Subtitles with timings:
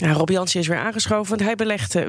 [0.00, 2.06] Ja, Rob Jansen is weer aangeschoven, want hij belegde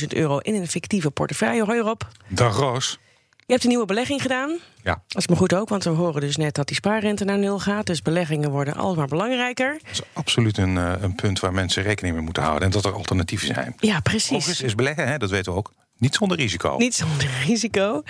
[0.00, 1.64] 25.000 euro in een fictieve portefeuille.
[1.64, 2.00] Hoi Rob.
[2.28, 2.98] Dag Roos.
[3.46, 4.58] Je hebt een nieuwe belegging gedaan.
[4.82, 5.02] Ja.
[5.08, 7.58] Dat is maar goed ook, want we horen dus net dat die spaarrente naar nul
[7.58, 7.86] gaat.
[7.86, 9.78] Dus beleggingen worden alsmaar belangrijker.
[9.82, 12.64] Dat is absoluut een, eh, een punt waar mensen rekening mee moeten houden.
[12.64, 13.74] En dat er alternatieven zijn.
[13.78, 14.36] Ja, precies.
[14.36, 16.76] Overigens is beleggen, hè, dat weten we ook, niet zonder risico.
[16.76, 18.02] Niet zonder risico.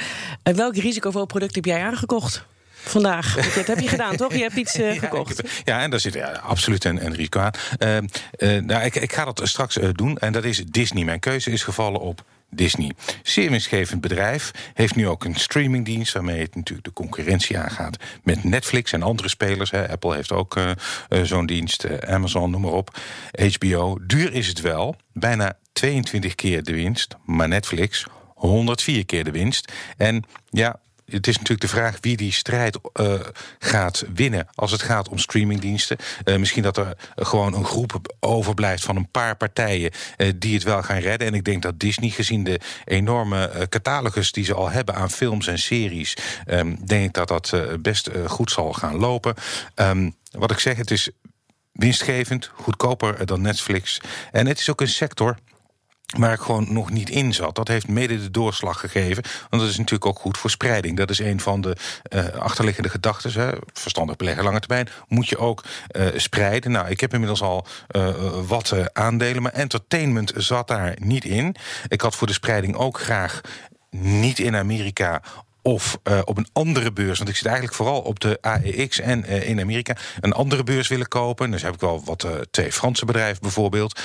[0.42, 2.44] En welk risicovol product heb jij aangekocht?
[2.84, 3.54] Vandaag.
[3.54, 4.32] Dat heb je gedaan, toch?
[4.32, 5.42] Je hebt iets uh, gekocht.
[5.42, 7.52] Ja, ja, en daar zit ja, absoluut een, een risico aan.
[7.78, 10.18] Uh, uh, nou, ik, ik, ga dat straks doen.
[10.18, 11.04] En dat is Disney.
[11.04, 12.92] Mijn keuze is gevallen op Disney.
[13.22, 14.50] Zeer winstgevend bedrijf.
[14.74, 19.28] Heeft nu ook een streamingdienst waarmee het natuurlijk de concurrentie aangaat met Netflix en andere
[19.28, 19.70] spelers.
[19.70, 19.88] Hè.
[19.88, 20.70] Apple heeft ook uh,
[21.22, 22.98] zo'n dienst, uh, Amazon, noem maar op.
[23.52, 23.98] HBO.
[24.06, 24.96] Duur is het wel.
[25.12, 27.16] Bijna 22 keer de winst.
[27.24, 29.72] Maar Netflix 104 keer de winst.
[29.96, 33.14] En ja, het is natuurlijk de vraag wie die strijd uh,
[33.58, 35.96] gaat winnen als het gaat om streamingdiensten.
[36.24, 40.62] Uh, misschien dat er gewoon een groep overblijft van een paar partijen uh, die het
[40.62, 41.26] wel gaan redden.
[41.26, 45.46] En ik denk dat Disney, gezien de enorme catalogus die ze al hebben aan films
[45.46, 49.34] en series, um, denk ik dat dat best goed zal gaan lopen.
[49.74, 51.10] Um, wat ik zeg, het is
[51.72, 54.00] winstgevend, goedkoper dan Netflix.
[54.32, 55.38] En het is ook een sector
[56.06, 57.54] waar ik gewoon nog niet in zat.
[57.54, 59.22] Dat heeft mede de doorslag gegeven.
[59.50, 60.96] Want dat is natuurlijk ook goed voor spreiding.
[60.96, 61.76] Dat is een van de
[62.14, 63.58] uh, achterliggende gedachten.
[63.72, 64.88] Verstandig beleggen lange termijn.
[65.08, 66.70] Moet je ook uh, spreiden.
[66.70, 67.66] Nou, ik heb inmiddels al
[67.96, 68.08] uh,
[68.46, 69.42] wat aandelen.
[69.42, 71.56] Maar entertainment zat daar niet in.
[71.88, 73.40] Ik had voor de spreiding ook graag
[73.90, 75.22] niet in Amerika
[75.66, 79.24] of uh, op een andere beurs, want ik zit eigenlijk vooral op de AEX en
[79.28, 81.50] uh, in Amerika, een andere beurs willen kopen.
[81.50, 84.00] Dus heb ik wel wat uh, twee Franse bedrijven bijvoorbeeld.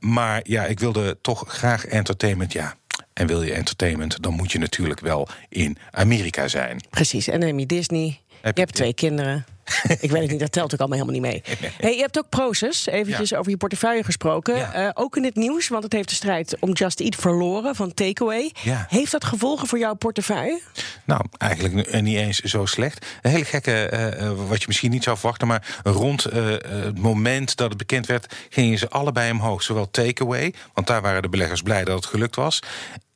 [0.00, 2.76] maar ja, ik wilde toch graag entertainment, ja.
[3.12, 6.80] En wil je entertainment, dan moet je natuurlijk wel in Amerika zijn.
[6.90, 8.20] Precies, en dan neem je Disney.
[8.28, 9.44] Heb je, je hebt twee kinderen.
[10.00, 11.72] ik weet het niet, dat telt ook allemaal helemaal niet mee.
[11.84, 13.38] Hey, je hebt ook Proces, eventjes ja.
[13.38, 14.56] over je portefeuille gesproken.
[14.56, 14.84] Ja.
[14.84, 17.94] Uh, ook in het nieuws, want het heeft de strijd om Just Eat verloren van
[17.94, 18.52] Takeaway.
[18.62, 18.86] Ja.
[18.88, 20.60] Heeft dat gevolgen voor jouw portefeuille?
[21.04, 23.06] Nou, eigenlijk niet eens zo slecht.
[23.22, 25.46] Een hele gekke, uh, wat je misschien niet zou verwachten...
[25.46, 28.34] maar rond uh, het moment dat het bekend werd...
[28.50, 29.62] gingen ze allebei omhoog.
[29.62, 32.60] Zowel Takeaway, want daar waren de beleggers blij dat het gelukt was...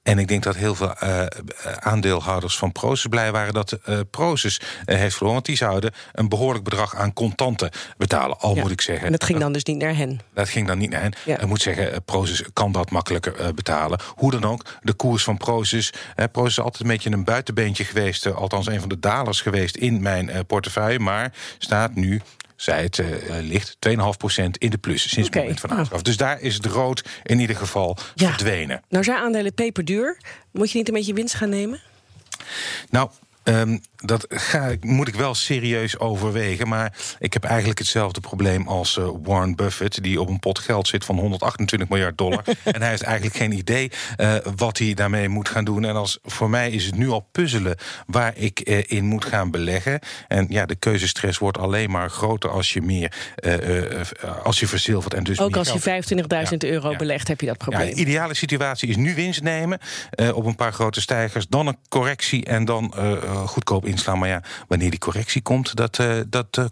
[0.08, 1.24] En ik denk dat heel veel uh,
[1.78, 5.34] aandeelhouders van Proces blij waren dat uh, Proces heeft verloren.
[5.34, 8.38] Want die zouden een behoorlijk bedrag aan contanten betalen.
[8.38, 8.62] Al ja.
[8.62, 9.06] moet ik zeggen.
[9.06, 10.20] En dat ging dan dus niet naar hen.
[10.34, 11.12] Dat ging dan niet naar hen.
[11.24, 11.38] Ja.
[11.38, 14.00] Ik moet zeggen, Proces kan dat makkelijker betalen.
[14.14, 15.92] Hoe dan ook, de koers van Proces.
[16.32, 18.34] Proces is altijd een beetje een buitenbeentje geweest.
[18.34, 20.98] althans, een van de dalers geweest in mijn portefeuille.
[20.98, 22.22] Maar staat nu
[22.60, 23.06] zij het uh,
[23.40, 23.94] ligt 2,5%
[24.58, 25.24] in de plus sinds okay.
[25.26, 25.98] het moment van aanschaf.
[25.98, 26.04] Oh.
[26.04, 28.28] Dus daar is het rood in ieder geval ja.
[28.28, 28.82] verdwenen.
[28.88, 30.18] Nou zijn aandelen peperduur.
[30.50, 31.80] Moet je niet een beetje winst gaan nemen?
[32.90, 33.10] Nou,
[33.48, 36.68] Um, dat ga, moet ik wel serieus overwegen.
[36.68, 40.02] Maar ik heb eigenlijk hetzelfde probleem als uh, Warren Buffett...
[40.02, 42.44] die op een pot geld zit van 128 miljard dollar.
[42.64, 45.84] en hij heeft eigenlijk geen idee uh, wat hij daarmee moet gaan doen.
[45.84, 47.76] En als, voor mij is het nu al puzzelen
[48.06, 50.00] waar ik uh, in moet gaan beleggen.
[50.28, 53.12] En ja, de keuzestress wordt alleen maar groter als je meer...
[54.42, 55.86] als je verzilvert en dus Ook als je 25.000
[56.26, 56.96] ja, euro ja.
[56.96, 57.88] belegt, heb je dat probleem.
[57.88, 59.78] Ja, de ideale situatie is nu winst nemen
[60.34, 61.46] op een paar grote stijgers...
[61.48, 62.94] dan een correctie en dan
[63.46, 64.18] goedkoop inslaan.
[64.18, 66.64] Maar ja, wanneer die correctie komt, dat, uh, dat, uh,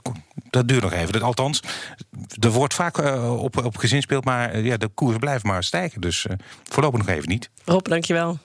[0.51, 1.13] dat duurt nog even.
[1.13, 1.63] Dat, althans,
[2.41, 2.99] er wordt vaak
[3.39, 6.01] op, op gezinspeeld, maar ja, de koers blijft maar stijgen.
[6.01, 6.27] Dus
[6.65, 7.51] voorlopig nog even niet.
[7.65, 8.39] Rob, dankjewel.